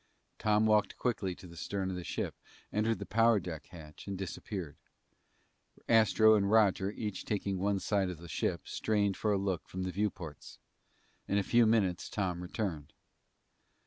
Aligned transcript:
Tom 0.39 0.65
walked 0.65 0.97
quickly 0.97 1.35
to 1.35 1.45
the 1.45 1.55
stern 1.55 1.91
of 1.91 1.95
the 1.95 2.03
ship, 2.03 2.33
entered 2.73 2.97
the 2.97 3.05
power 3.05 3.39
deck 3.39 3.67
hatch, 3.67 4.07
and 4.07 4.17
disappeared. 4.17 4.75
Astro 5.87 6.33
and 6.33 6.49
Roger, 6.49 6.89
each 6.89 7.23
taking 7.23 7.59
one 7.59 7.77
side 7.79 8.09
of 8.09 8.17
the 8.17 8.27
ship, 8.27 8.67
strained 8.67 9.15
for 9.15 9.31
a 9.31 9.37
look 9.37 9.67
from 9.69 9.83
the 9.83 9.91
viewports. 9.91 10.57
In 11.27 11.37
a 11.37 11.43
few 11.43 11.67
minutes 11.67 12.09
Tom 12.09 12.41
returned. 12.41 12.93